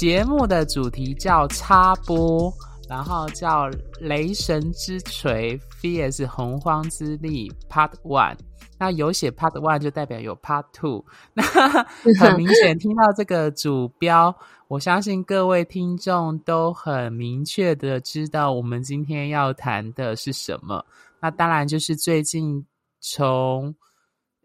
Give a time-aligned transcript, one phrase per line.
[0.00, 2.50] 节目的主题叫插播。
[2.88, 3.68] 然后叫
[4.00, 8.36] 雷神之锤 vs 洪荒之力 Part One，
[8.78, 11.04] 那有写 Part One 就代表有 Part Two。
[11.34, 11.44] 那
[12.18, 14.34] 很明显听到这个主标，
[14.68, 20.82] 我相信各位听众都很明确的知道我们今天要谈的是什么。
[21.20, 22.66] 那当然就是最近
[23.00, 23.72] 从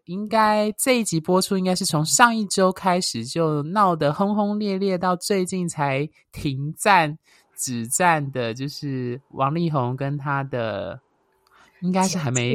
[0.06, 7.18] 应该这一集播出，应该是从上一周开始就闹得轰轰烈烈，到最近才停战。
[7.58, 11.00] 止战的就是王力宏跟他的，
[11.80, 12.54] 应该是还没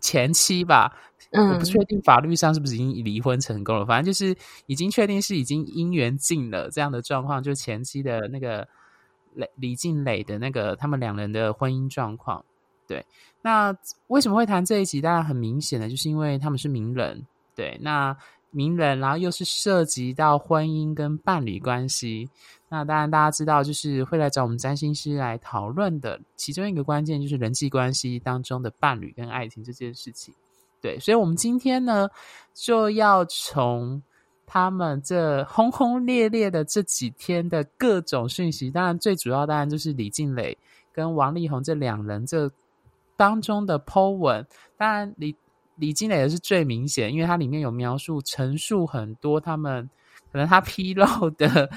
[0.00, 0.90] 前妻吧？
[1.32, 3.84] 嗯，我不确定法律上是不是已经离婚成功了。
[3.84, 8.66] 反正就是已经确定是已经姻缘尽了这样的状况，就前妻的那个
[9.34, 12.42] 李李静蕾的那个他们两人的婚姻状况。
[12.86, 13.04] 对，
[13.42, 13.76] 那
[14.08, 15.00] 为什么会谈这一集？
[15.00, 17.26] 当然很明显的，就是因为他们是名人。
[17.54, 18.16] 对，那。
[18.52, 22.26] 名人，然后又是涉及到婚姻跟伴侣关系，
[22.70, 30.32] 那当然大家知道，就是会来找我们占星师来讨论的其中一个关键，就是人际关系当中的伴侣跟爱情这件事情。
[30.80, 32.08] 对，所以，我们今天呢，
[32.54, 34.02] 就要从
[34.46, 40.56] 他们这轰轰烈烈的这几天的各种讯息，当然最主要当然就是李静蕾
[40.94, 42.50] 跟王力宏这两人这
[43.16, 45.34] 当中的 po 文，当然李。
[45.78, 49.86] 李金磊的是最明显，因为它里面有描述、陈述很多他们
[50.32, 51.68] 可能他披露的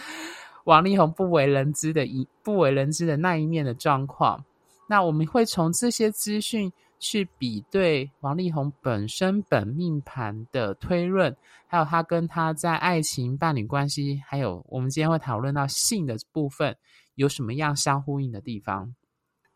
[0.63, 4.41] 王力宏不为人知的一 不为人知的那一面的状况。
[4.87, 11.35] 那我们会从这些资讯去比对王力宏本身本命盘的推论，
[11.67, 16.73] 还有他跟他在爱情伴侣关系，还有我们今天会讨论到性的部分
[17.15, 18.95] 有什么样相呼应的地方。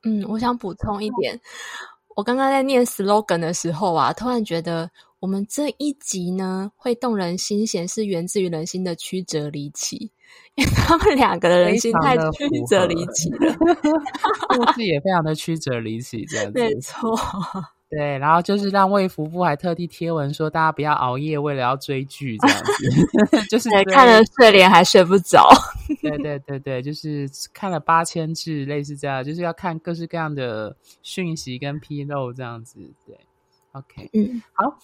[0.03, 1.40] 嗯，我想补充一点。
[2.16, 10.12] 我刚刚在念 slogan 的时候啊，突然觉得我们这一集呢会动人心弦，是源自于人心的曲折离奇，
[10.56, 13.56] 因为他们两个的人心太曲折离奇了，
[14.50, 17.18] 故事也非常的曲折离奇，这样 子没错。
[17.95, 25.47] 对，然后就是让卫福部还特地贴文说，大家不要熬夜，为了要追剧这样子， 就是看了睡莲还睡不着。
[26.01, 32.79] 对对对对，就是看了八千字，类似这样，就是要看各式各样的讯息跟披露这样子。
[33.05, 33.15] 对
[33.73, 34.75] ，OK，嗯，好。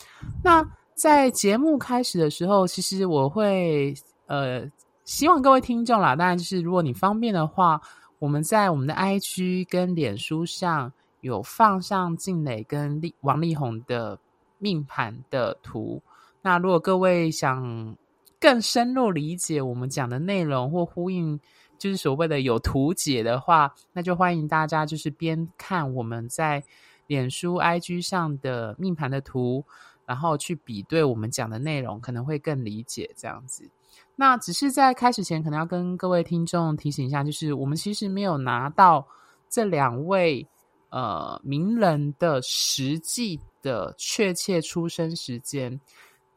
[0.44, 3.94] 那在节目开始的时候，其实我会
[4.28, 4.70] 呃
[5.06, 7.82] 希望各位听众啦，当然就是如果你方便的话，
[8.20, 10.92] 我们在我们的 IG 跟脸书上。
[11.22, 14.18] 有放上靓蕾跟力王力宏的
[14.58, 16.02] 命盘的图。
[16.42, 17.96] 那如果各位想
[18.40, 21.38] 更深入理解我们讲的内容或呼应，
[21.78, 26.64] 就是所谓的有图解的话，那就欢迎大家就是边看我们在
[27.08, 29.66] 脸书、IG 上的命盘的图，
[30.06, 33.70] 然后去比对我们讲的内容，可能会更理解这样子。
[34.16, 39.06] 那只是在开始前，可能要跟各位听众提醒一下，就是我们其实没有拿到
[39.50, 40.48] 这两位。
[40.92, 45.80] 呃，名人的实际的确切出生时间，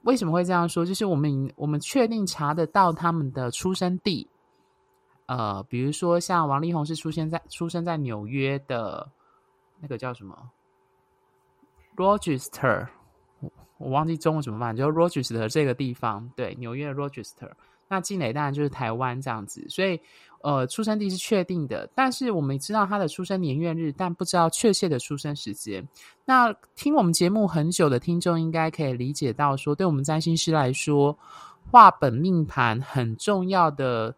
[0.02, 0.84] 为什么会这样说？
[0.84, 4.28] 就是我们我们确定查得到他们的出生地，
[5.24, 9.10] 呃，比如说像王力宏是出现在出生在纽约的
[9.80, 10.50] 那个叫什么
[11.96, 12.88] ，Rochester，
[13.78, 17.50] 我忘记中文怎么办，就 Rochester 这个地方，对，纽约 Rochester。
[17.88, 19.98] 那金磊当然就是台湾这样子，所以。
[20.42, 25.86] 呃，出生地是确定的，但是我们知道他的出生年月日，但不知道确切的出生时间。
[26.24, 31.16] 那听我们节目很久的听众应该可以理解到说，对我们占星师来说，
[31.70, 34.14] 画本命盘很重要的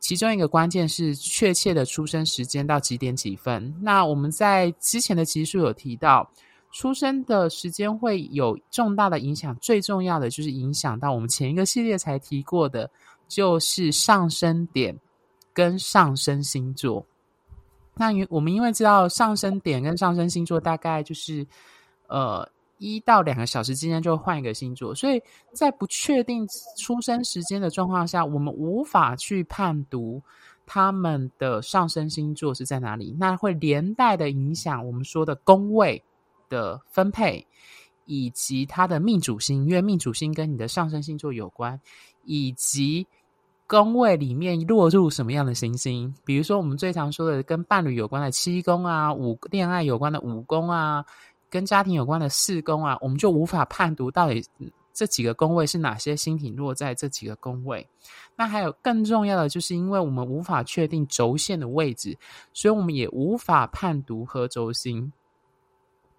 [0.00, 3.74] 其中一个关键是确切的出生时间到几点几分。
[3.80, 6.28] 那我们在之前的集数有提到，
[6.72, 12.90] 出生的时间会有重大的影响，最重要的就是影响到我们前一个系列才提过的，
[13.28, 14.94] 就是上升点。
[15.54, 17.06] 跟上升星座，
[17.94, 21.46] 那因我们因为知道上升点跟上升星座大概就是
[22.08, 22.46] 呃
[22.78, 25.22] 一到两个小时之间就会换一个星座，所以
[25.52, 26.44] 在不确定
[26.76, 30.20] 出生时间的状况下，我们无法去判读
[30.66, 36.02] 他们的上升星座是在哪里，那会连带的影响我们说的宫位
[36.48, 37.46] 的分配，
[38.06, 41.80] 以及他的命主星，因为命主星跟你的上升星座有关，
[42.24, 43.06] 以及。
[43.66, 46.14] 宫位里面落入什么样的行星？
[46.24, 51.04] 比如说我们最常说的跟伴侣有关的七宫啊，五恋爱有关的五宫啊，
[51.48, 54.44] 跟家庭有关的四宫啊，我们就无法判读到底
[54.92, 57.88] 这几个宫位是哪些星体落在这几个宫位。
[58.36, 62.16] 那还有更重要的，就是因为我们无法确定轴线的位置，
[62.52, 65.10] 所以我们也无法判读和轴心。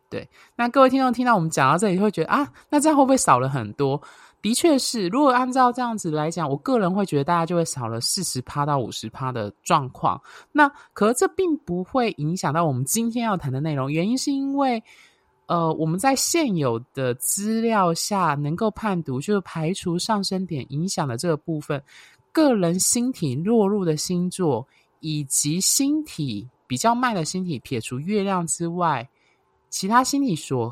[0.10, 4.02] 对，那各位听众听到我们讲到这里，会觉得啊，那这样会不会少了很多？
[4.46, 10.22] 的确是，如果按照这样子来讲，我个人会觉得大家就会少了四十趴到五十趴的状况。
[10.52, 14.84] 那可是这并不会影响到我们今天要谈的内容，原因是因为，
[15.48, 21.82] 呃，我们在现有的资料下能够判读，就是排除上升点影响的这个部分，
[22.32, 24.68] 个人星体落入的星座，
[25.00, 29.10] 以及星体比较慢的星体撇除月亮之外，
[29.72, 30.72] 其他星体所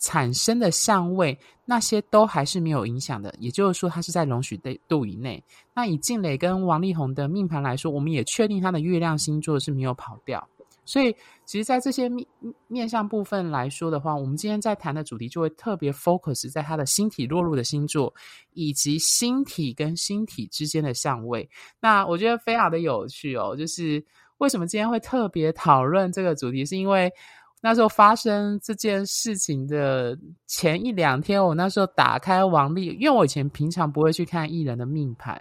[0.00, 3.32] 产生的相位，那些都还是没有影响的。
[3.38, 5.40] 也就是说，它是在容许的度以内。
[5.72, 10.44] 那以静蕾跟王力宏的命盘来说，我们也确定他的月亮星座是没有跑掉。
[10.86, 11.14] 所以，
[11.44, 12.26] 其实，在这些面
[12.66, 18.12] 面向部分来说的话，我们今天在谈的主题就会特别 focus 在他的星体落入的星座，
[18.54, 21.48] 以及星体跟星体之间的相位。
[21.78, 23.54] 那我觉得非常的有趣哦。
[23.54, 24.04] 就是
[24.38, 27.12] 为什么今天会特别讨论这个主题，是因为。
[27.62, 35.38] 那时候发生这件事情的前一两天，我那时候打开王力，因为我以前平常不会去看艺人的命盘，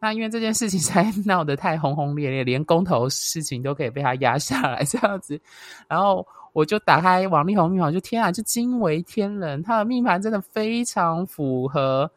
[0.00, 5.40] 那因为这件事情 才闹得太轰轰烈烈，连公投事情都可以被他压下来这样子，
[5.86, 12.10] 然后我就打开王力宏命盘，就天啊，就惊为天人，他的命盘真的非常符合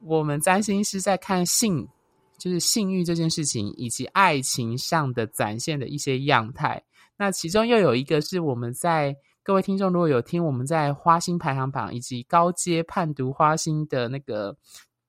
[0.00, 1.86] 我们占星师在看性，
[2.38, 6.82] 就是性欲这件事情以及爱情上的展现的一些样态。
[7.16, 14.56] 那其中又有一个是我们在各位听众如果有听我们在花心排行榜以及高阶判读花心的那个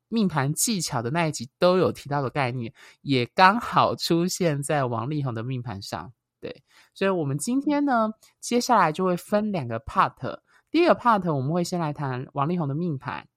[0.07, 2.72] 命盘技巧的那一集都有提到的概念，
[3.02, 6.12] 也刚好出现在王力宏的命盘上。
[6.40, 6.63] 对，
[6.94, 10.40] 所以我们今天呢，接下来就会分两个 part。
[10.69, 13.28] 第一个 part 我们会先来谈王力宏的命盘。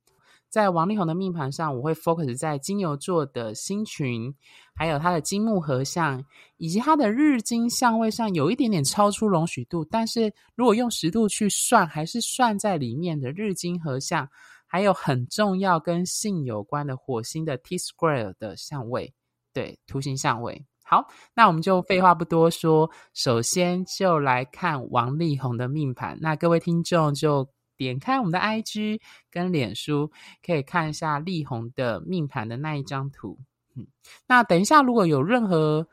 [0.50, 4.34] 在王力宏的命盘上，我会 focus 在金牛座的星群，
[4.74, 6.24] 还有他的金木合相，
[6.56, 14.26] 以及他的日金相位上有一点点超出容许度，但是如果用十度去算，还是算在里面的日金合相，
[14.66, 19.12] 还有很重要跟性有关的火星的 T square 的相位，
[19.52, 20.64] 对，图形相位。
[20.82, 26.16] 好，那我们就废话不多说，首先就来看王力宏的命盘。
[26.22, 27.46] 那各位听众就。
[27.78, 30.10] 点开我们的 IG 跟脸书，
[30.44, 33.38] 可以看一下力宏的命盘的那一张图。
[33.76, 33.86] 嗯，
[34.26, 35.86] 那等一下如果有任何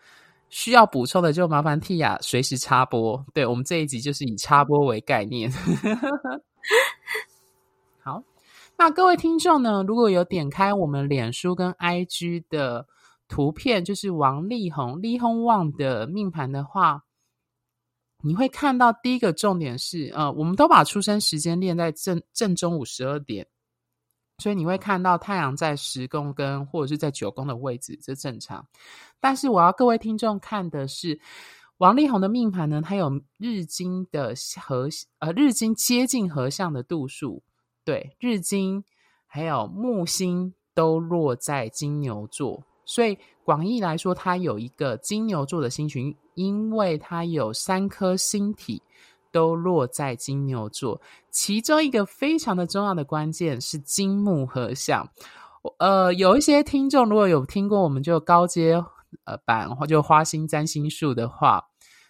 [0.49, 3.25] 需要补充的，就麻烦 Tia 随时插播。
[3.33, 5.49] 对，我们这一集就是以插播为概念。
[8.03, 8.21] 好，
[8.77, 12.87] 那各位听众呢，如果有点开我们脸书跟 IG 的
[13.27, 17.03] 图片，就是王力宏、力宏旺的命盘的话。
[18.25, 23.45] 你会看到第一个重点是，呃，我们都把出生时间练在正正中午十二点，
[24.39, 28.67] 所以你会看到太阳在十宫跟或者是在九宫的位置，这正常。
[29.19, 31.19] 但是我要各位听众看的是
[31.77, 34.89] 王力宏的命盘呢，它有日金的合，
[35.19, 37.43] 呃，日金接近合相的度数，
[37.83, 38.83] 对，日金
[39.27, 46.15] 还有木星都落在金牛座，所以广义来说，它有一个金牛座的星群。
[46.35, 48.81] 因为它有三颗星体
[49.31, 50.99] 都落在金牛座，
[51.31, 55.09] 其中一个非常的重要的关键是金木合相。
[55.77, 58.83] 呃，有一些听众如果有听过我们就高阶
[59.23, 61.63] 呃版或就花心占星术的话，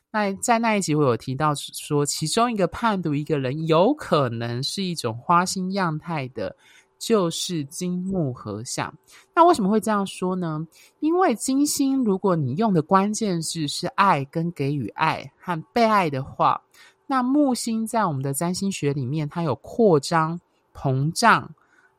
[0.09, 6.55] 那在那一集我有提到说，其中一个判读一个人有可能是一种花心样态的。
[6.97, 8.93] 就是金木合相，
[9.33, 10.65] 那为什么会这样说呢？
[11.01, 16.59] 因为金星，如果你用的关键字是爱跟给予爱和被爱的话，
[17.05, 20.39] 那木星在我们的占星学里面，它有扩张、
[20.73, 21.53] 膨胀、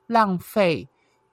[0.07, 0.89] 浪费、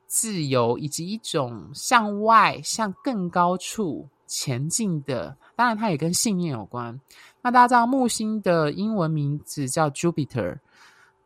[0.05, 5.35] 自由，以及一种向外、向更高处前进的。
[5.55, 6.99] 当然，它也跟信念有关。
[7.41, 10.59] 那大家知道木星的英文名字叫 Jupiter。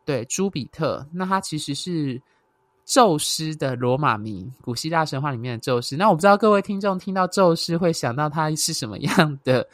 [0.08, 2.18] 对，朱比特，那他其实是
[2.86, 5.98] 宙斯的罗马名，古希腊神话里面的宙斯。
[5.98, 9.68] 那我不知道各位听众听到宙斯会想到他是什么样的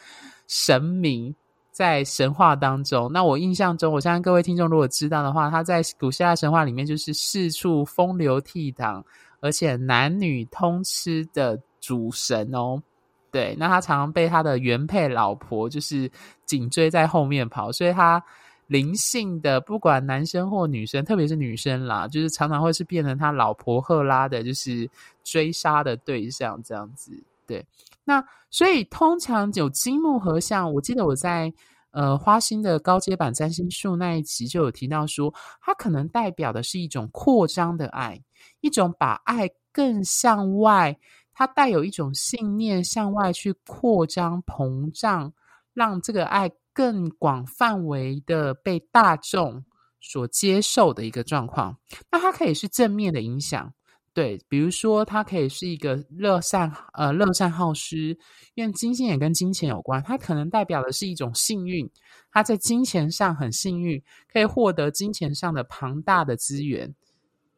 [0.49, 1.33] 神明，
[1.71, 3.09] 在神话当中。
[3.13, 9.01] 那我印象中，我相信各位听众如果知道的话，他在古希腊神话里面就是四处风流倜傥，
[9.39, 12.83] 而且男女通吃的主神哦。
[13.31, 16.11] 对，那他常常被他的原配老婆就是
[16.45, 18.21] 紧追在后面跑，所以他。
[18.67, 24.89] 灵性的，不管男生或女生，特别是女生啦，就是常常会是变成他老婆赫拉的，就是
[25.23, 27.13] 追杀的对象这样子。
[27.47, 27.65] 对，
[28.05, 31.53] 那所以通常有金木合相，我记得我在
[31.91, 38.19] 呃花心的高阶版占星术那一集就有提到说，它可能代表的是一种扩张的爱，
[38.61, 40.99] 一种把爱更向外，
[41.35, 45.33] 它带有一种信念向外去扩张膨胀，
[45.75, 46.51] 让这个爱。
[46.75, 49.65] 更广范围的被大众
[50.01, 51.79] 所接受的一个状况，
[52.11, 53.73] 那它可以是正面的影响，
[54.13, 58.19] 对，比如说它可以是一个乐善呃乐善好施，
[58.55, 61.89] 因为金星也跟金钱有关，它可能代表的是一种幸运，
[62.31, 66.93] 它在金钱上很幸运，可以获得金钱上的庞大的资源，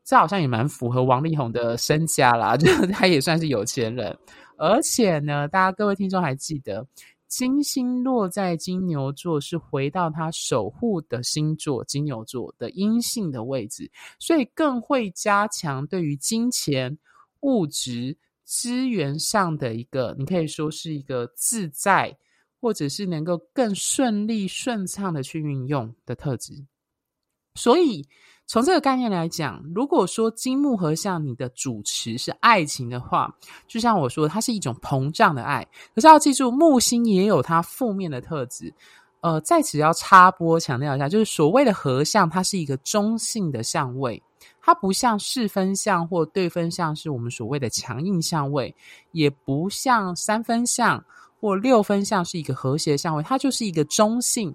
[0.05, 4.17] 这好像也蛮符合王力宏的身家啦， 就他也算是有钱人，
[4.57, 6.87] 而且呢，大家各位听众还记得。
[7.28, 16.97] 金星落在金牛座，是回到他守护的星座金牛座的阴性的位置，所以更会加强对于金钱、
[17.40, 22.16] 物质资源上的一个，你可以说是一个自在，
[22.61, 26.64] 或者是能够更顺利顺畅的去运用的特质，
[27.54, 28.09] 所以。
[28.47, 33.35] 从这个概念来讲，如果说金木合相，你的主持是爱情的话，
[33.67, 35.67] 就像我说，它是一种膨胀的爱。
[35.95, 38.73] 可是要记住，木星也有它负面的特质。
[39.21, 44.23] 呃，在此要插播强调一下，就是所谓的合相，它是一个中性的相位，
[44.61, 48.73] 它不像四分相或对分相是我们所谓的强硬相位，
[49.11, 51.05] 也不像三分相
[51.41, 54.55] 或六分相是一个和谐相位，它就是一个中性。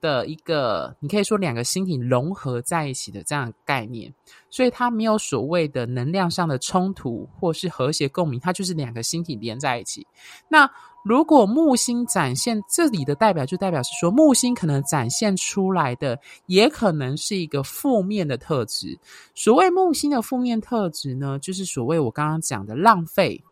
[0.00, 4.12] 的一个，你可以说两个星体融合在一起的这样概念，
[4.50, 10.06] 所以它没有所谓的能量上的冲突或是和谐共鸣，它就是两个星体连在一起。
[10.48, 10.70] 那
[11.04, 18.98] 如果木星展现这里的代表，就代表是说木星可能展现出来的，也可能是一个负面的特质。
[19.34, 23.42] 所谓木星的负面特质呢，就是所谓我刚刚讲的浪费，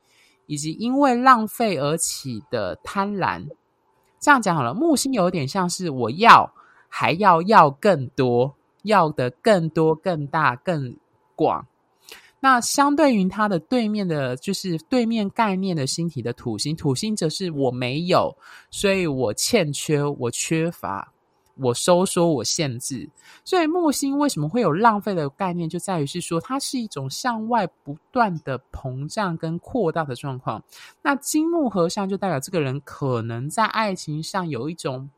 [0.47, 3.47] 以及因为浪费而起的贪婪。
[4.27, 6.53] 这样讲好了，木星有点像是我要，
[6.89, 8.53] 还要要更多，
[8.83, 10.97] 要的更多、更大、更
[11.37, 11.65] 广。
[12.41, 18.37] 那相对于它的对面的，就是对面概念的星体的土星，土星则是我没有，
[18.69, 21.13] 所以我欠缺，我缺乏。
[21.59, 23.09] 我收缩，我限制，
[23.45, 30.63] 所以木星为什么会有浪费的概念，就在于是说它是一种向外不断的膨胀跟扩大的状况。
[31.01, 35.09] 那金木合相就代表这个人可能在爱情上有一种，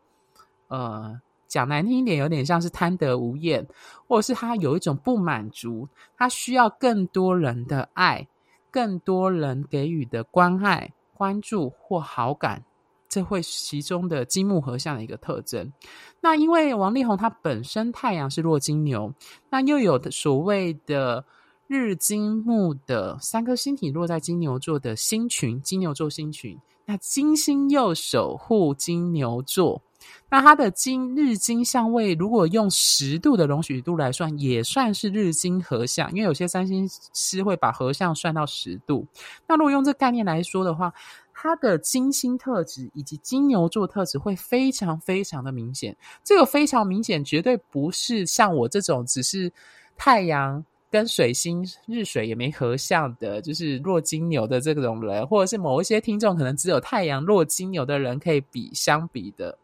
[0.68, 3.66] 呃，讲难听一点，有点像是贪得无厌，
[4.06, 8.28] 或者是他有一种不满足，他需要更多人的爱，
[8.70, 12.62] 更多人给予的关爱、关注或好感。
[13.08, 15.72] 这会是其中的金木合相的一个特征。
[16.20, 19.12] 那因为王力宏他本身太阳是落金牛，
[19.50, 21.24] 那又有的所谓的
[21.66, 26.58] 日金木的三颗星体落在金牛座的星群，金牛座星群。
[26.84, 29.82] 那金星又守护金牛座，
[30.30, 36.10] 那它的金日金相位，如果用十度的容许度来算，也算是日金合相。
[36.12, 39.06] 因为有些占星师会把合相算到十度。
[39.46, 40.90] 那如果用这概念来说的话，
[41.40, 49.50] 他的金星特质以及金牛座特质会非常非常的明显，这个非常明显，绝对不是像我这种只是
[49.96, 59.56] 太阳跟水星日水也没合相的，就是弱金牛的这种人，或者是某一些听众可能只有太阳弱金牛的人可以比相比的。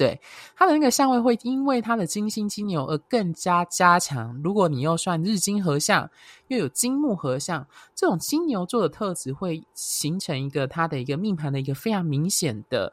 [0.00, 0.18] 对，
[0.56, 4.34] 他的那个相位会因为他的金星金牛而更加加强。
[4.42, 6.08] 如果你又算日金合相，
[6.48, 12.90] 又有金木合相，这种金牛座的特质会形成一个他的一个命盘的一个非常明显的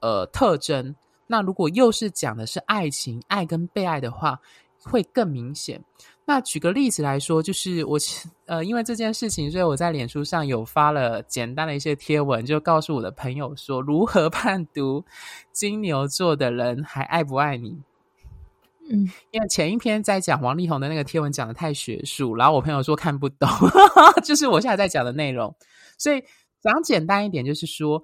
[0.00, 0.94] 呃特征。
[1.26, 4.38] 那如果又是讲的是爱情、爱跟被爱的话，
[4.84, 5.82] 会更明显。
[6.24, 7.98] 那举个例子来说，就是我
[8.46, 15.04] 呃，因为这件事情，所以我在脸书上有发了简单的一些贴文，就告诉我的朋友说，如何判读
[15.52, 17.80] 金牛座的人还爱不爱你？
[18.88, 23.48] 嗯，因为前一篇在讲王力宏的那个贴文讲的太学术，然后我朋友说看不懂，
[24.24, 25.54] 就是我现在在讲的内容。
[25.98, 26.22] 所以
[26.62, 28.02] 讲简单一点，就是说，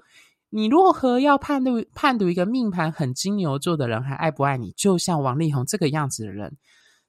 [0.50, 4.73] 你如何要判读判读一个命盘很金牛座的人还爱不爱你？
[4.73, 6.57] 就像王力宏这个样子的人。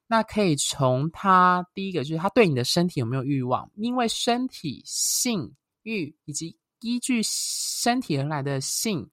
[0.08, 5.54] 那可以从他第一个就是他对你的身体有没有欲望，因为身体、性
[5.84, 9.08] 欲以及依据身体而来的性，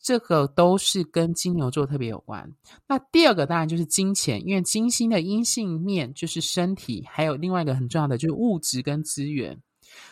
[0.00, 2.50] 这个都是跟金牛座特别有关。
[2.88, 9.60] 那第二个当然就是金钱，因为金星的阴性面就是身体，还有另外一个很重要的就是物质跟资源。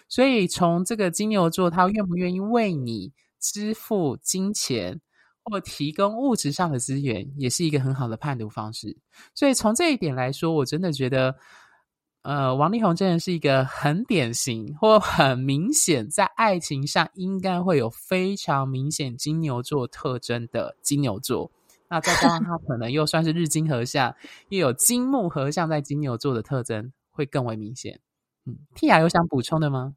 [0.07, 5.01] 所以从这个金牛座，他愿不愿意为你支付金钱？
[5.43, 8.97] 或提供物质上的资源，也是一个很好的判读方式。
[9.35, 11.35] 所以从这一点来说，我真的觉得，
[12.23, 21.51] 呃，王力宏真的是一个很典型或很明显在爱情上应该会有非常明显金牛座特征的金牛座。
[21.89, 24.15] 那再加上他可能又算是日金合相，
[24.51, 27.99] 又有金木合相在金牛座的特征会更为明显。
[28.45, 29.97] 嗯，Tia 有想补充的吗？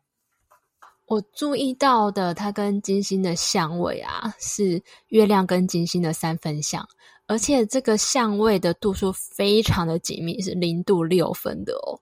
[1.06, 6.88] 我注意到的，它跟金星的相位啊，是月亮跟金星的三分相，
[7.28, 12.00] 而且这个相位的度数非常的紧密，是零度六分的哦。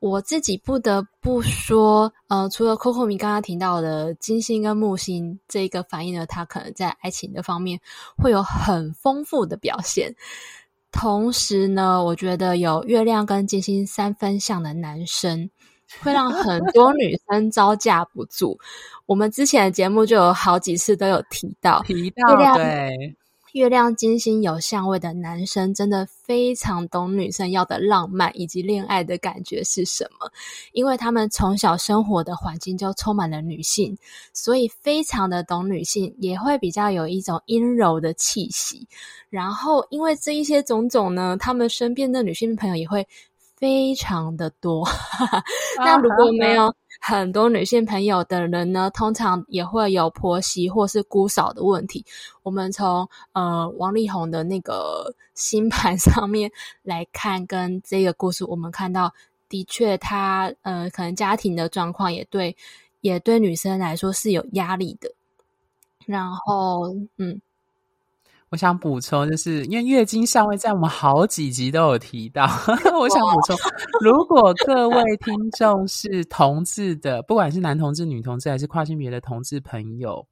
[0.00, 7.80] 我自己不得不说，呃，除了 Coco 米刚刚提到的金星跟木星这个反应呢，它可能在爱情的方面
[8.18, 10.14] 会有很丰富的表现。
[10.92, 15.48] 同时呢，我觉得有月亮跟金星三分相的男生，
[16.00, 18.58] 会让很多女生招架不住。
[19.06, 23.16] 我们之前的节目就有好几次都有提到，提到对。
[23.52, 30.28] 月亮金星有相位的男生，真的非常懂女生要的浪漫以及恋爱的感觉是什么，
[30.72, 33.96] 因为他们从小生活的环境就充满了女性，
[34.32, 38.88] 所以非常的懂女性，也会比较有一种阴柔的气息。
[39.30, 43.06] 然后，因为这一些种种呢，他们身边的女性朋友也会
[43.64, 44.86] 非常的多。
[45.80, 52.04] 那如果没有，很多女性朋友的人呢，通常也会有婆媳或是姑嫂的问题。
[52.42, 56.50] 我们从呃王力宏的那个 星盘上面
[56.82, 59.10] 来看，跟这个故事，我们看到
[59.48, 62.54] 的确他呃可能家庭的状况也对，
[63.00, 65.10] 也对女生来说是有压力的。
[66.04, 67.40] 然后嗯。
[68.54, 72.44] 我想补充，就是因为月经相位在我们好几集都有提到。
[72.96, 73.56] 我想补充，
[74.00, 80.24] 如果各位听众是同志的，不管是男同志、女同志，还是跨性别的同志朋友，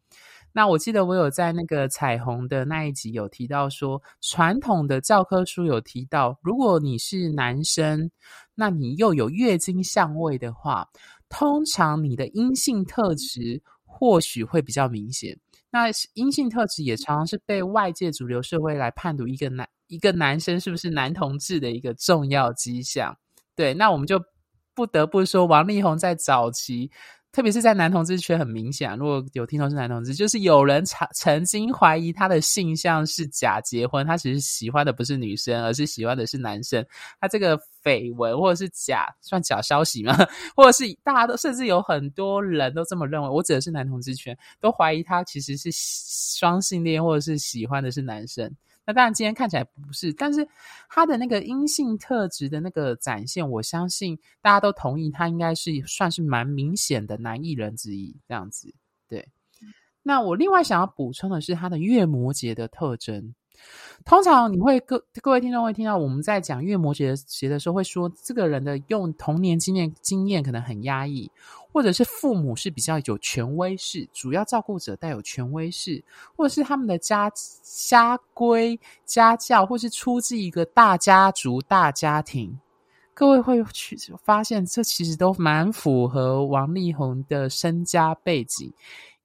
[0.53, 8.09] 那我记得我有在那个彩虹的那一集有提到说，传统的教科书有提到，如果你是男生，
[8.55, 10.87] 那你又有月经相位的话，
[11.29, 15.37] 通常你的阴性特质或许会比较明显。
[15.73, 23.17] 那阴性特质也常常是被外界主流社会来判读一个男一个男生是不是男同志的一个重要迹象。
[23.57, 24.23] 对，那我们就
[24.75, 26.91] 不得不说，王力宏在早期。
[27.33, 36.85] 特别是在男同志圈很明显啊，如果有听众是男同志，就是有人曾曾经怀疑他的性向是假结婚，他其实喜欢的不是女生，而是喜欢的是男生。
[37.19, 40.15] 他这个绯闻或者是假算假消息吗？
[40.55, 48.55] 或者是大家都甚至有很多人都这么认为，我指的是男同志圈都怀疑他其实是双性恋，或者是喜欢的是男生。
[48.85, 50.47] 那当然，今天看起来不是，但是
[50.89, 58.75] 他的那个阴性特质的那个展现，我相信大家都同意，他应该是算是蛮明显的男艺人之一，这样子。
[59.09, 59.29] 对。
[60.03, 63.35] 那我另外想要补充的是他的月摩羯的特征。
[64.05, 67.07] 通常你会各各位听众会听到我们在讲月摩羯
[67.49, 71.31] 的时候，会说这个人的用童年经验经验可能很压抑，
[71.73, 76.03] 或者是父母是比较有权威式，主要照顾者带有权威式，
[76.35, 77.31] 或者是他们的家
[77.63, 82.59] 家规家教，或是出自一个大家族大家庭。
[83.15, 88.73] 各位会去发现，这其实都蛮符合王力宏的身家背景，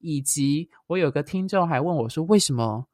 [0.02, 2.86] 以及我有个听众还问我说，为什么？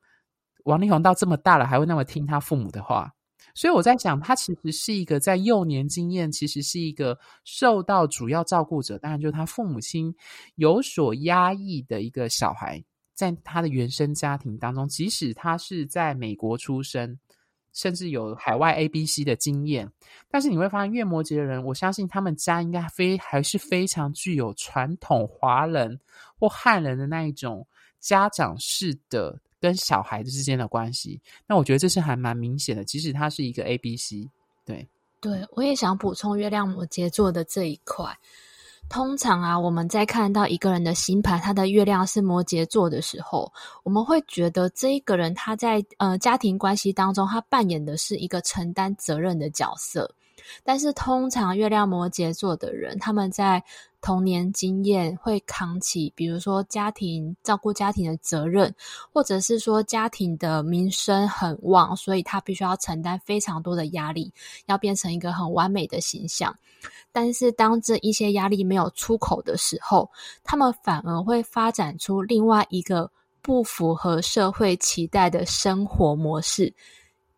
[0.63, 3.13] 王力宏到这么大了，还会那么听他父母的话，
[3.53, 10.15] 所以我在想，他其实是一个在幼年经验，其实是一个受到主要照顾者，当然就是他父母亲
[10.55, 17.19] 有所压抑的一个小孩，在他的原生家庭当中，即使他是在美国出生，
[17.73, 19.91] 甚至有海外 ABC 的经验，
[20.29, 25.99] 但是你会发现，月摩羯的人，我相信他们家应该非还是非常具有传统华人
[26.39, 27.67] 或汉人的那一种
[27.99, 29.41] 家长式的。
[29.63, 32.83] 跟小孩子之间的关系，那我觉得这是还蛮明显的。
[32.83, 34.29] 即使他是一个 A B C，
[34.65, 34.85] 对，
[35.21, 38.13] 对，我也想补充月亮摩羯座的这一块。
[38.89, 43.49] 通常啊，我们在看到一个人的星盘，他的月亮是摩羯座的时候，
[43.83, 50.13] 我们会觉得这一个人他在呃家庭关系当中，他扮演的是一个承担责任的角色。
[50.63, 53.63] 但是通常月亮摩羯座的人，他们在
[54.01, 58.73] 童年经验会扛起，比如说家庭照顾家庭的责任，
[59.13, 64.31] 或者是说家庭的名声很旺，所以他必须要承担非常多的压力，
[64.65, 66.53] 要变成一个很完美的形象。
[67.13, 70.09] 但是当这一些压力没有出口的时候，
[70.43, 73.09] 他们反而会发展出另外一个
[73.41, 76.73] 不符合社会期待的生活模式。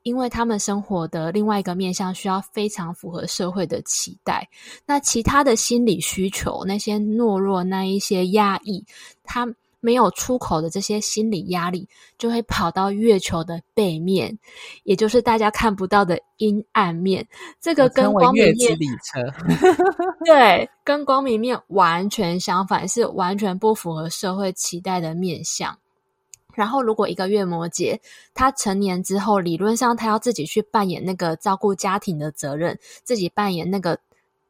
[0.05, 4.47] 因为他们生活的另外一个面向需要非常符合社会的期待，
[4.85, 8.85] 那其他的心理需求，那些懦弱，那一些压抑，
[9.23, 9.47] 他
[9.79, 11.89] 没有出口的这些心理压力，
[12.19, 14.37] 就会跑到月球的背面，
[14.83, 17.27] 也就是大家看不到的阴暗面。
[17.59, 18.77] 这个跟光明面，
[20.23, 25.75] 对，跟光明面完全相反，是完全不符合社会期待的面向。
[26.55, 27.99] 然后，如果一个月摩羯，
[28.33, 33.99] 他成年之后，理论上他要自己去扮演那个照顾家庭的责任，自己扮演那个。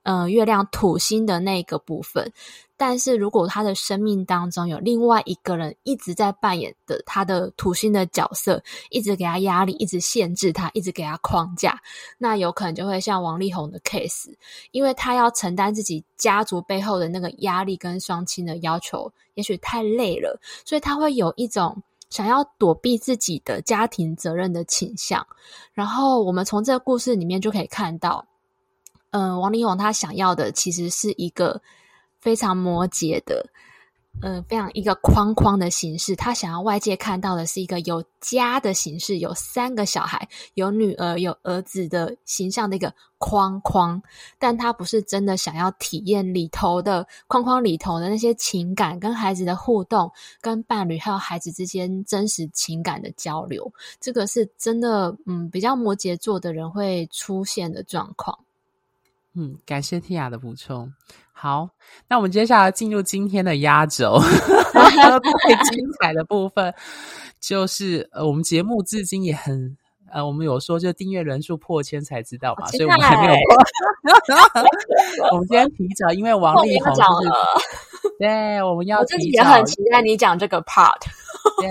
[0.07, 2.31] 呃，月亮土星的那个部分，
[2.77, 11.81] 但是如果他的生命当中有另外一个人一直在扮演的他的土星的角色，一直给他压力，一直限制他，一直给他框架，
[12.19, 14.31] 那有可能就会像王力宏的 case，
[14.69, 25.25] 因为他要承担自己家族背后的那个压力跟双亲的要求，也许太累了，所以他会有一种想要躲避自己的家庭责任的倾向。
[25.73, 28.25] 然后我们从这个故事里面就可以看到。
[29.11, 31.61] 嗯、王力宏他想要的其实是一个
[32.19, 33.49] 非常摩羯的，
[34.21, 36.15] 嗯、非常一个框框的形式。
[36.15, 44.01] 他想要外界看到的是一个有家的形式，有三个小孩，有女儿，有儿子的形象的一个框框。
[44.39, 53.71] 但他不是真的想要体验里头的框框里头的那些情感，跟孩子的互动，跟伴侣还有孩子之间真实情感的交流。
[53.99, 58.37] 这个是真的，嗯，比较摩羯座的人会出现的状况。
[59.35, 60.93] 嗯，感谢 Tia 的补充。
[61.33, 61.69] 好，
[62.07, 64.17] 那我们接下来进入今天的压轴，
[65.43, 66.73] 最精彩的部分
[67.41, 69.77] 就是呃，我们节目至今也很
[70.11, 73.39] 呃，我们有说就订阅人数破千才知道嘛，所以我们还没有。
[75.33, 77.29] 我们今天提早，因为王力宏就是，
[78.19, 78.99] 对，我们要。
[78.99, 80.99] 我自己也很期待你讲这个 part。
[81.59, 81.69] 对，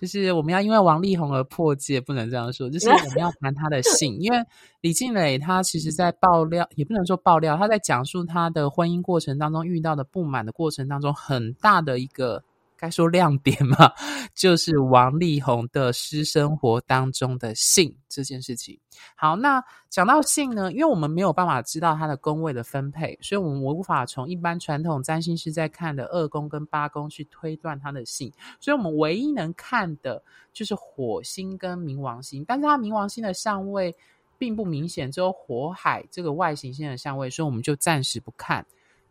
[0.00, 2.68] 就是我们要因为王力宏而破戒，不能这样说。
[2.70, 4.38] 就是我们要谈他的性， 因为
[4.80, 12.42] 李静蕾他其实，在爆料也不能说爆料，他在讲述他的婚姻过程当中遇到的不满的过程当中，很大的一个。
[12.84, 13.90] 该说亮点嘛，
[14.34, 18.78] 就是王力宏的私生活当中的性这件事情。
[19.16, 33.94] 好，那讲到性呢，因为我们没有办法知道他的宫位的分配，所以我们无法从一般传统占星师在看的二宫跟八宫去推断他的性，所以我们唯一能看的就是火星跟冥王星，但是他冥王星的相位
[34.36, 38.64] 并不明显，只有火海这个外行星的相位，所以我们就暂时不看。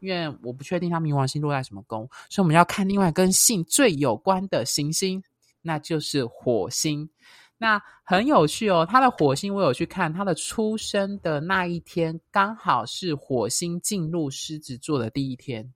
[0.03, 5.23] 因为我不确定他冥王星落在什么宫，所以我们要看另外跟性最有关的行星，
[5.61, 7.09] 那就是火星。
[7.57, 15.73] 那很有趣哦，他的火星我有去看，他的出生的那一天刚好是火星进入狮子座的第一天，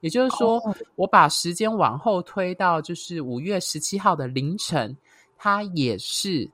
[0.00, 0.62] 也就是说，
[0.96, 4.94] 我把时间往后推到就是五月十七号的凌晨，
[5.38, 6.50] 他也是。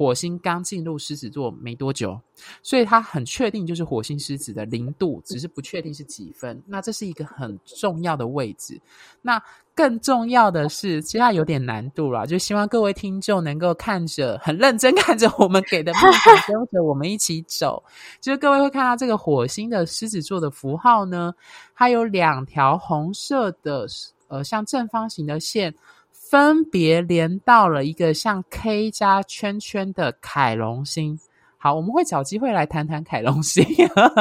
[0.00, 2.18] 火星刚进入狮子座没多久，
[2.62, 6.58] 所以他很确定就是火星狮子的零度，只是不确定是几分。
[6.66, 8.80] 那这是一个很重要的位置。
[9.20, 9.38] 那
[9.74, 17.84] 更重要的是，其实它有点难度啦，就希望各位听众能够看着很认真看着我们给的命盘，跟着我们一起走。
[18.22, 21.30] 就是各位会看到这个火星的狮子座的符号呢，
[21.74, 23.86] 它有两条红色的
[24.28, 25.74] 呃像正方形的线。
[26.30, 31.18] 分别连到了一个像 K 加圈圈的凯龙星。
[31.58, 33.66] 好，我们会找机会来谈谈凯龙星，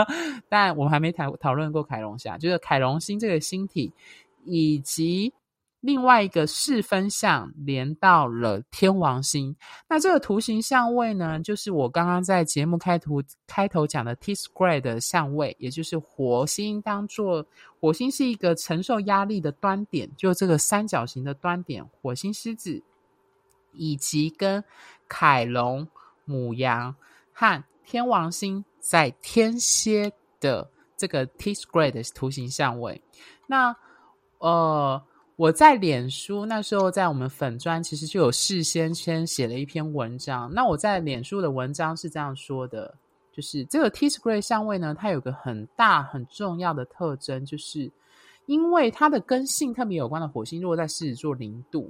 [0.50, 3.94] 但我们还没谈讨论过凯龙星，就是凯龙星这个星体
[4.44, 5.32] 以及。
[5.82, 9.56] 另外一个四分相连到了天王星，
[9.88, 17.46] 那这个图形相位呢，就是我刚刚在节目开图开头讲的 T square 的相位，也就是火星当做
[17.80, 22.84] 火星是一个承受压力的端点，就这个三角形的端点，火星狮子
[23.72, 24.62] 以及跟
[25.08, 25.88] 凯龙
[26.28, 26.94] 牡羊
[27.32, 30.12] 和天王星在天蝎
[30.42, 33.02] 的这个 T square 的图形相位，
[33.48, 33.74] 那
[34.40, 35.02] 呃。
[35.40, 40.54] 我在脸书那时候，在我们粉专其实就有事先先写了一篇文章。
[40.54, 42.94] 那我在脸书的文章是这样说的，
[43.32, 47.90] 就是这个 T square 相位呢，它有个很大很重要的特征，就是
[48.48, 51.90] 因为它的跟性特别有关的火星落在狮子座零度，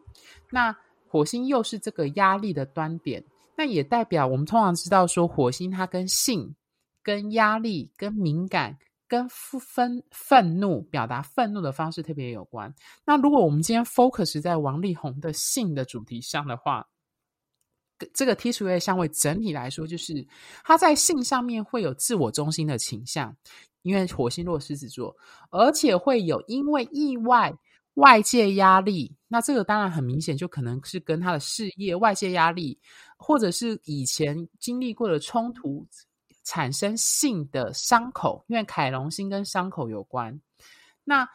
[0.51, 0.75] 那
[1.07, 3.23] 火星又是这个压力的端点，
[3.57, 6.55] 那也代表我们通常知道说火星它跟性、
[7.01, 8.77] 跟压力、跟敏感。
[9.09, 12.73] 跟愤愤怒表达愤怒的方式特别有关。
[13.03, 16.87] 那如果我们今天 focus 在王力宏的性的主题上的话，
[18.13, 20.25] 这个 T 型叶相位整体来说，就是
[20.63, 23.35] 他在性上面会有自我中心的倾向，
[23.81, 25.13] 因为火星落狮子座，
[25.49, 27.51] 而且会有因为意外
[27.95, 29.13] 外界压力。
[29.27, 32.79] 那这个当然很明显，就可能是跟他的事业外界压力，
[33.17, 35.85] 或者是以前经历过的冲突。
[36.43, 40.39] 产生性的伤口，因为凯龙星跟伤口有关。
[41.03, 41.27] 那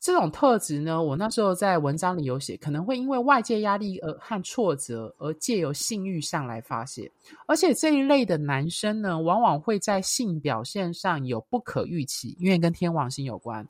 [0.00, 7.08] 这种特质呢，我那时候在文章里有写，可能会因为外界压力而和挫折而借由性欲上来发泄，
[7.46, 13.64] 而且这一类的男生呢，往往会在性表现上有不可预期，因为跟天王星有关，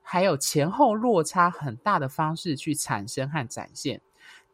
[0.00, 4.00] 还有前后落差很大的方式去产生和展现。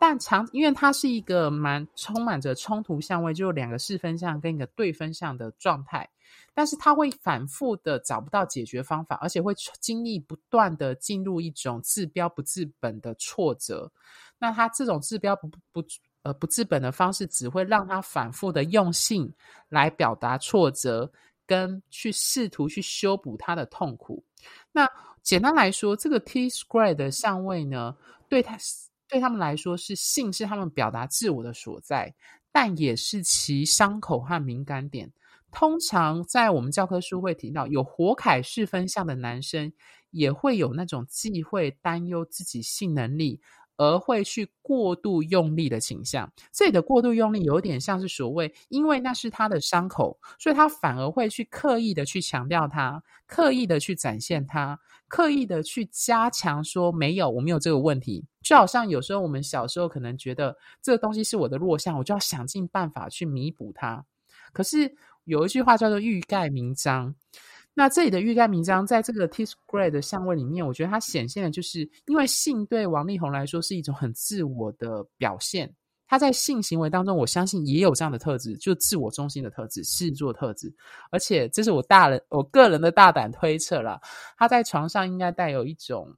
[0.01, 6.09] 但长，因为它是一个蛮充满着冲突相位，就是两个四分相跟一个对分相的状态。
[6.55, 13.93] 但是它会反复的找不到解决方法，而且会经历不断的进入一种治标不治本的挫折。
[14.39, 15.85] 那他这种治标不不
[16.23, 19.31] 呃不治本的方式，只会让他反复的用性
[19.69, 21.13] 来表达挫折，
[21.47, 24.25] 跟去试图去修补他的痛苦。
[24.73, 24.89] 那
[25.23, 27.95] 简单来说，这个 T square 的相位呢，
[28.31, 28.57] 对他。
[29.11, 32.15] 对他们来说，是性是他们表达自我的所在，
[32.53, 35.13] 但也是其伤口和敏感点。
[35.53, 39.73] 通常在我们教科书会提到，有火凯式分项的男生
[40.11, 43.41] 也会有那种忌讳、担忧自己性能力，
[43.81, 46.31] 而会去过度用力的倾向。
[46.53, 58.23] 这里的过度用力有点像是所谓，因为那是他的伤口，所以他反而会去刻意的去强调他，刻意的去展现他，刻意的去加强说没有，我没有这个问题。
[58.43, 64.05] 就好像有时候我们小时候可能觉得这个东西是我的弱项，我就要想尽办法去弥补它。
[64.53, 67.15] 可是有一句话叫做欲盖弥彰，
[67.75, 75.73] 那这里的欲盖弥彰，在这个 T square 的相位里面，我觉得它显现的就是，因为性对王力宏来说是一种很自我的表现，
[76.07, 80.73] 他在性行为当中，我相信也有这样的特质，就自我中心的特质、视作特质，
[81.11, 84.01] 而且这是我大人我个人的大胆推测啦，
[84.37, 86.17] 他在床上应该带有一种。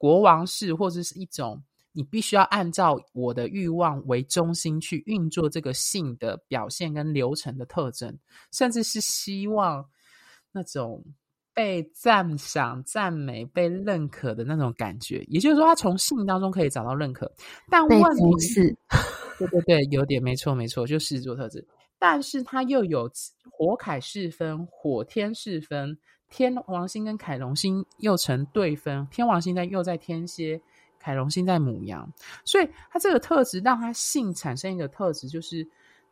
[0.00, 8.16] 国王式，或者是一种你必须要按照我的欲望为中心去运作这个性的表现跟流程的特征，
[8.52, 9.84] 甚至是希望
[10.58, 11.04] 那种
[11.54, 15.24] 被赞赏、赞美、被认可的那种感觉。
[15.28, 17.30] 也就是说，他从性当中可以找到认可，
[17.70, 18.76] 但问题是，
[19.38, 21.64] 对对对，有点没错没错，就狮子座特质，
[21.96, 23.08] 但是他又有
[23.52, 25.96] 火凯四分、火天四分。
[26.30, 30.60] 天王星跟凯龙星又成对分，天王星在又在天蝎，
[30.98, 32.06] 凯龙星在母羊，
[32.44, 35.66] 所以他这个特质让他性产生一个特质，就是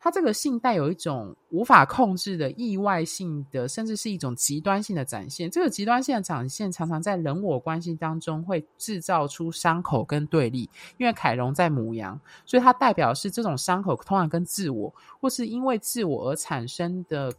[0.06, 5.50] 它这个性带有一种无法控制的意外性的，甚至是一种极端性的展现。
[5.50, 17.32] 这个极端性的展现常常在人我关系当中会制造出伤口跟对立，因为凯龙在母羊，所以它代表是这种伤口通常跟自我，或是因为自我而产生的，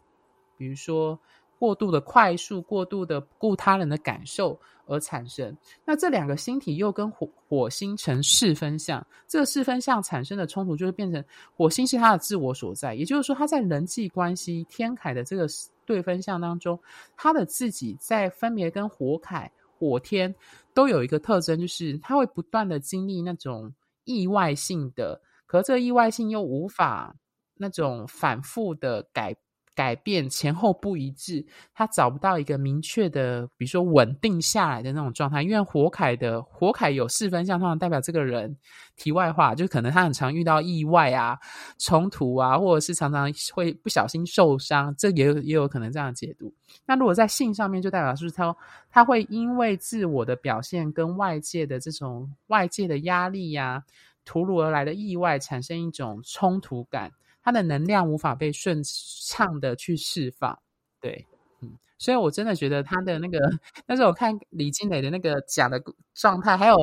[0.57, 1.17] 比如说。
[1.59, 5.55] 过度的快速，过度的顾他人的感受而产生。
[5.83, 11.23] 那这两个星体又跟火火星成四分相，这个四分相产生的冲突，就是变成
[11.55, 12.93] 火星是他的自我所在。
[12.93, 15.47] 也就是说，他在人际关系天凯的这个
[15.85, 16.79] 对分相当中，
[17.15, 20.33] 他的自己在分别跟火凯、火天
[20.73, 27.15] 都有一个特征，就是他会不断的经历那种意外性的，可这意外性又无法
[27.55, 29.46] 那种反复的改变。
[29.77, 35.43] 改变前后不一致，他找不到一个明确的，比如说稳定下来的那种状态。
[35.43, 38.57] 因为火凯的火凯有四分相，通常代表这个人。
[38.95, 41.37] 题外话，就可能他很常遇到意外啊、
[41.77, 46.51] 冲突啊，或者是常常会不小心受伤，这也有也有可能这样解读。
[46.87, 48.55] 那如果在性上面，就代表是他
[48.89, 53.83] 他会因为自我的表现跟外界的这种外界的压力呀、啊、
[54.25, 57.11] 突如而来的意外，产生一种冲突感。
[57.47, 58.81] 他的能量无法被顺
[59.25, 60.59] 畅的去释放，
[60.99, 61.25] 对，
[61.61, 63.39] 嗯，所以我真的觉得他的那个，
[63.85, 65.81] 那时候我看李金磊的那个讲的
[66.13, 66.77] 状态，还有，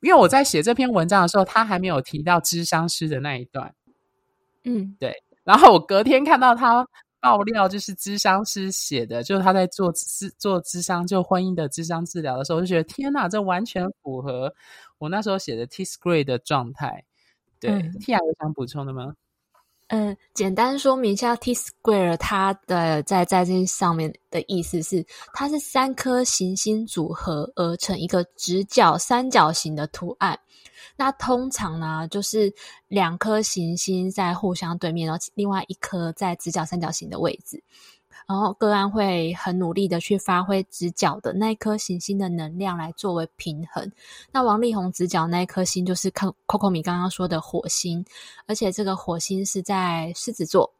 [0.00, 3.72] 因为我在写这篇文章的时候，他还没有提到智商师的那一段，
[4.64, 6.84] 嗯，对，然后我隔天看到他
[7.20, 14.52] 爆料，就是智商师写的，就是他在做智做智商，就婚姻的智商治疗的时候，我就觉得天哪，这完全符合
[14.98, 17.04] 我那时候写的 T s grade 的状态，
[17.60, 19.14] 对，嗯，Tia 有想补充的吗？
[19.94, 30.38] 嗯，简单说明一下，T square 它的在在这上面的意思是，它是三颗行星组合而成一个直角三角形的图案。
[30.96, 32.50] 那通常呢，就是
[32.88, 37.62] 两颗行星在互相对面，然后另外一颗在直角三角形的位置。
[38.32, 43.92] 然后个案会很努力的去发挥直角的那一颗行星的能量来作为平衡。
[44.32, 48.02] 那王力宏直角那一颗星就是 Coco 米刚刚说的火星，
[48.46, 50.72] 而且这个火星是在狮子座，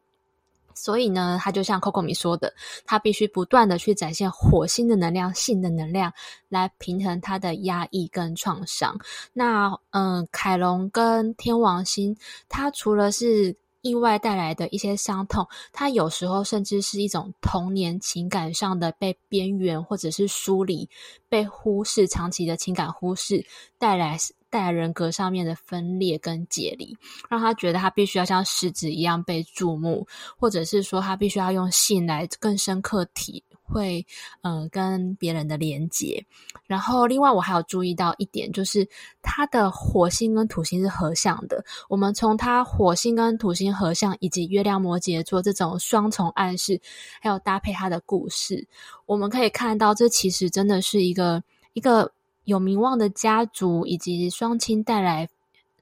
[0.74, 2.50] 所以呢，他就像 Coco 米说的，
[2.86, 6.10] 他必须不断的去展现火星的能量、性的能量
[6.48, 8.98] 来平衡他的压抑跟创伤。
[9.34, 12.16] 那嗯，凯龙跟天王星，
[12.48, 20.88] 他除了是意外带来的一些伤痛，它有时候甚至是一种童年情感上的被边缘或者是疏离、
[21.28, 23.44] 被忽视、长期的情感忽视
[23.78, 24.16] 带来。
[24.52, 26.94] 带来人格上面的分裂跟解离，
[27.30, 34.06] 让他觉得他必须要像狮子一样被注目，或者是说他必须要用性来更深刻体会，
[34.42, 36.22] 嗯、跟别人的连结。
[36.66, 38.86] 然后，另外我还有注意到一点，就是
[39.22, 41.64] 他的火星跟土星是合相的。
[41.88, 46.78] 我们从他火星跟土星合相，以及月亮摩羯座这种双重暗示，
[47.22, 48.68] 还有搭配他的故事，
[49.06, 52.12] 我们可以看到，这其实真的是一个一个。
[52.44, 55.28] 有名望的家族以及双亲带来，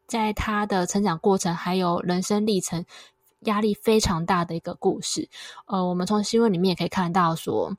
[0.07, 2.85] 在他的成长过程还有人生历程
[3.41, 5.29] 压力非常大的一个故事。
[5.67, 7.77] 呃，我们从新闻里面也可以看到说。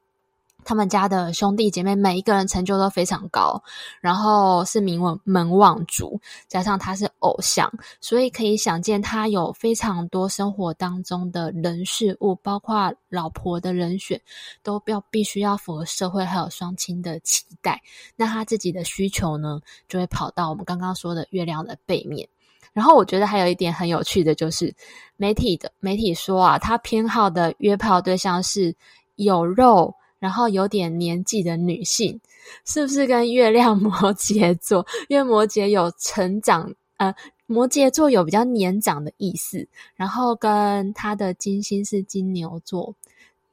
[0.63, 3.62] 他们家的兄弟姐妹每一个人成就都非常高，
[4.00, 14.21] 然后是名门门望族，加上他是偶像，所以可以想见他有非常多生活当中的人事物，包括老婆的人选，
[14.63, 17.82] 都要必须要符合社会还有双亲的期待。
[18.15, 22.28] 那他自己的需求呢，就会跑到我们刚刚说的月亮的背面。
[22.74, 24.74] 然后我觉得还有一点很有趣的就是，
[25.17, 28.76] 媒体的媒体说啊，他偏好的约炮对象是
[29.15, 29.93] 有肉。
[30.22, 32.20] 然后有点年纪的女性，
[32.64, 34.86] 是不是跟月亮 摩羯座？
[35.10, 37.12] 因为摩羯有成长，呃，
[37.48, 39.68] 摩羯座有比较年长的意思。
[39.96, 42.94] 然后跟他的金星是金牛座，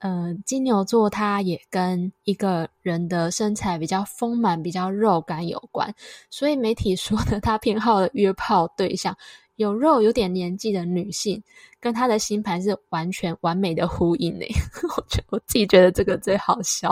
[0.01, 5.95] 呃，金牛座他也跟一个人的身材比较丰满、比较肉感有关。
[6.29, 9.17] 所以媒体说的他偏好的约炮对象。
[9.59, 11.43] 有肉、有点年纪的女性，
[11.79, 14.49] 跟她的星盘是完全完美的呼应诶。
[14.97, 16.91] 我觉我自己觉得这个最好笑。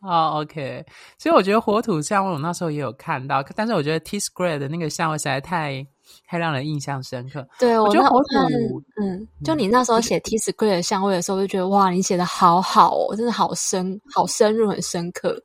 [0.00, 0.84] 哦、oh,，OK，
[1.16, 5.86] 所以我觉得火土相位，我那时候也有看到，但是我觉得 T square 的那个相位实在太
[6.26, 7.46] 太让人印象深刻。
[7.60, 15.40] 对，我，我觉得火土，嗯，就你那时候写 T square 的相位的时候，我就觉得哇，你写的好好哦，真的好深、好深入、很深刻。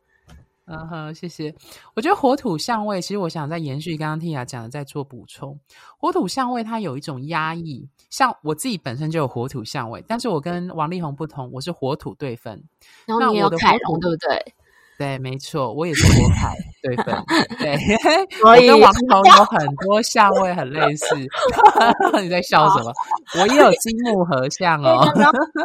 [0.68, 1.54] 嗯哼，谢谢。
[1.96, 5.58] 我觉得火土相位，其实我想再延续刚刚 Tia 讲的，再做补充。
[5.98, 12.62] 火土相位它有一种压抑，像我自己本身就有火土相位，但是我跟王力宏不同，我是火土对分。
[13.06, 14.54] 然后你有凯龙，对不对？
[14.98, 17.16] 对，没错，我也是火凯对分。
[17.60, 17.78] 对，
[18.44, 21.16] 我跟王力宏 有很多相位很类似。
[22.20, 22.92] 你在笑什么？
[23.40, 25.06] 我也有金木合相哦。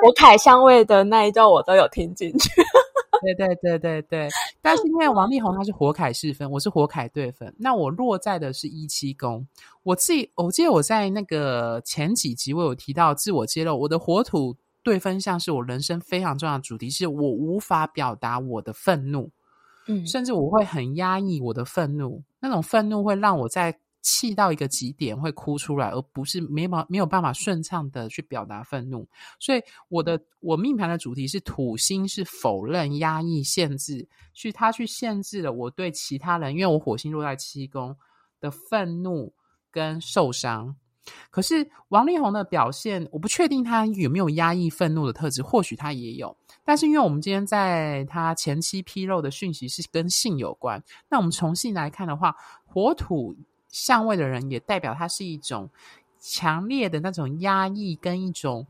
[0.02, 2.50] 火凯相位的那一段我都有听进去。
[3.22, 4.28] 对对对对对，
[4.60, 9.46] 但是因为王力宏他是火凯四分，我是火凯对分，那我落在的是一七宫。
[9.82, 19.30] 我自己我记得我在那个前几集我有提到自我揭露，我的火土对分项是我人生非常重要的主题，是我无法表达我的愤怒，
[19.86, 23.78] 嗯，甚至我会很压抑我的愤怒，那种愤怒会让我在。
[24.02, 29.08] 气到一个极点会哭出来，而不是没办没有办法顺畅的去表达愤怒。
[29.38, 37.96] 所以我的我命盘的主题是土星是否认、压抑、限制，去他去限制了我对其他人，因为我火星落在七宫
[38.40, 39.32] 的愤怒
[39.70, 40.76] 跟受伤。
[41.30, 46.36] 可是王力宏的表现，我不确定他有没有压抑愤怒的特质，或许他也有。
[46.64, 52.34] 但是因为我们今天在他前期披露的讯息是跟性有关，那我们从性来看的话，
[52.64, 53.36] 火土。
[53.72, 55.68] 相位的人也代表他是一种
[56.20, 58.64] 强烈的那种压抑跟一种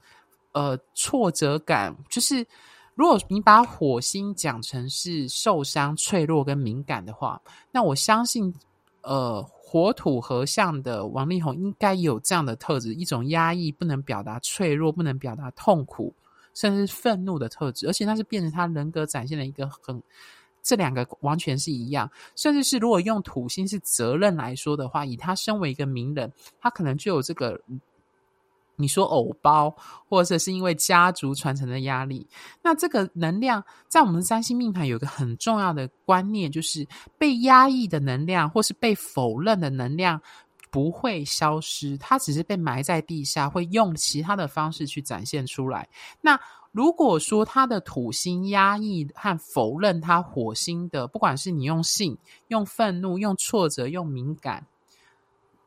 [0.52, 2.46] 呃挫折感，就是
[2.94, 7.38] 如果你把火星讲成是受伤、脆弱跟敏感的话，
[7.70, 8.54] 那我相信
[9.02, 16.14] 呃火土合相的王力宏应该有这样的特质，一种压抑、不能表达脆弱、不能表达痛苦，
[16.54, 20.02] 甚至愤怒的特质，而且那是变成他人格展现了一个很。
[20.62, 27.60] 这两个完全是一样，甚至是如果用土星是责任来说的话，以他身为一个名人，他可能就有这个，
[28.76, 29.74] 你说偶包，
[30.08, 32.26] 或者是因为家族传承的压力。
[32.62, 36.86] 那这个能量在我们三星命盘有一个很重要的观念，就是
[37.18, 40.20] 被压抑的能量或是被否认的能量
[40.70, 45.88] 不会消失，它只是被埋在地下，会用其他的方式去展现出来。
[46.20, 46.40] 那
[46.72, 52.16] 如果说他的土星压抑和否认他火星的，不管是你用性、
[52.48, 54.66] 用愤怒、用挫折、用敏感，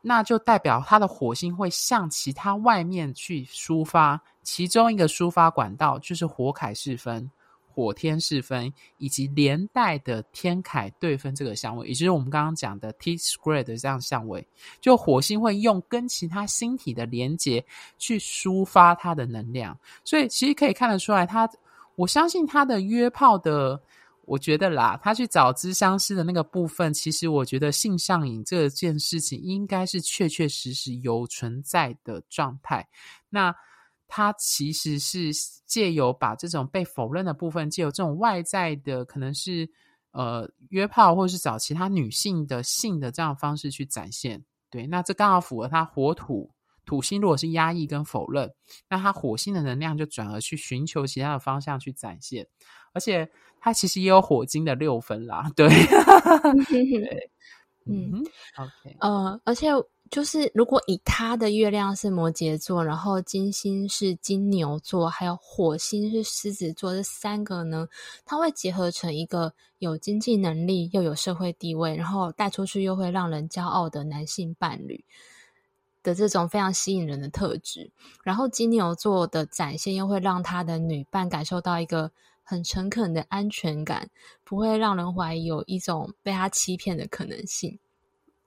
[0.02, 7.30] 那就代表他的火星会向其他外面去抒发，其中一个抒发管道就是火凯四分。
[7.76, 14.48] 火天四分以及连带的天凯对分这个相位，也就是我们刚刚讲的 T square 的这样相位，
[14.80, 17.62] 就火星会用跟其他星体的连接
[17.98, 21.46] 去抒发它的能量，所以其实可以看得出来，他
[21.96, 23.78] 我相信他的约炮的，
[24.24, 32.88] 我觉得啦，他去找咨商师的那个部分，其实我觉得性上瘾这件事情应该是确确实实有存在的状态。
[33.28, 33.54] 那
[34.08, 35.30] 他其实是
[35.66, 39.68] 借由把这种被否认的部分，借由这种外在的，可能是
[40.12, 44.44] 呃约炮或者是找其他女性的性的这样的方式去展现。
[44.70, 46.50] 对，那这刚好符合他火土
[46.84, 48.52] 土星，如果是压抑跟否认，
[48.88, 52.46] 那他火星的能量就转而去寻求其他的方向去展现，
[52.92, 53.28] 而且
[53.60, 55.50] 他其实也有火金的六分啦。
[55.56, 55.68] 对，
[56.68, 57.30] 对，
[57.86, 58.22] 嗯
[58.56, 59.68] ，OK，呃，而且。
[60.08, 67.88] 就是如果以他的月亮是摩羯座，然后金星是金牛座，还有火星是狮子座，这三个呢，
[68.24, 75.04] 它会结合成一个有经济能力又有社会地位，然后带出去又会让人骄傲的男性伴侣
[76.04, 77.90] 的这种非常吸引人的特质。
[78.22, 82.12] 然后金牛座的展现又会让他的女伴感受到一个
[82.44, 84.08] 很诚恳的安全感，
[84.44, 87.76] 不会让人怀疑有一种被他欺骗的可能性。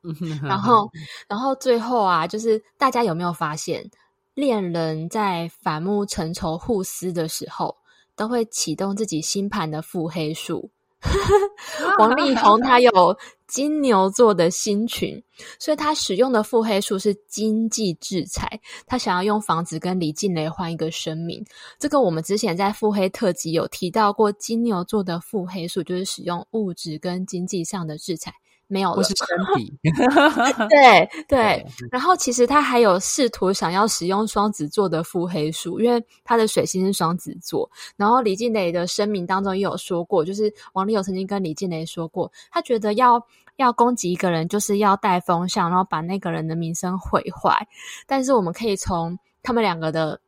[0.41, 0.89] 然后，
[1.28, 3.89] 然后最后啊，就是大家有没有发现，
[4.34, 7.76] 恋人在反目成仇互撕的时候，
[8.16, 10.70] 都会启动自己星盘的腹黑术。
[11.97, 15.24] 王力宏他有金牛座的星群，
[15.58, 18.60] 所以他使用的腹黑术是经济制裁。
[18.86, 21.41] 他想要用房子跟李静蕾换一个生命。
[21.80, 28.34] 这个我们之前在腹黑特辑有提到过，金牛座的腹黑术就是使用物质跟经济上的制裁。
[28.70, 29.74] 没有了，不是身 体。
[30.70, 37.70] 对对，然后其实他还有试图想要使用双子座的腹黑术，因为他的水星是双子座。
[37.97, 43.22] 然后李静蕾的声明当中也有说过，就是王力友曾经跟李静蕾说过，他觉得要
[43.55, 47.67] 要攻击一个人，就是要带风向，然后把那个人的名声毁坏。
[48.05, 50.22] 但是我们可以从他们两个的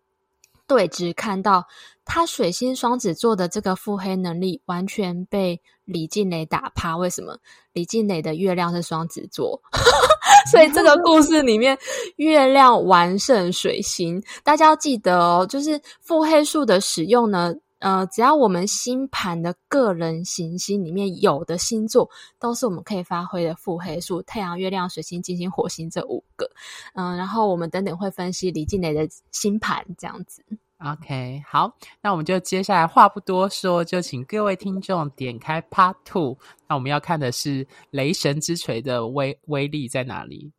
[0.67, 1.67] 对峙看到，
[2.03, 5.61] 他水星双子座的这个腹黑能力完全被
[5.91, 6.95] 李静蕾打趴。
[6.95, 7.37] 为什么？
[7.73, 9.61] 李静蕾的月亮是双子座，
[10.51, 11.77] 所以这个故事里面
[12.17, 14.21] 月亮完胜水星。
[14.43, 24.21] 大家要记得哦，就是腹黑术的使用呢，呃，只要我们星盘的个人行星里面有的星座，都是我们可以发挥的腹黑术。
[24.23, 26.49] 太阳、月亮、水星、金星、火星这五个，
[26.95, 30.43] 嗯、然后我们等等会分析李静蕾的星盘，这样子。
[30.83, 31.71] OK，好，
[32.01, 36.35] 那我们就接下来话不多说，就请各位听众点开 Part Two。
[36.67, 40.51] 那我们要看的是雷神之锤的威威力在哪里？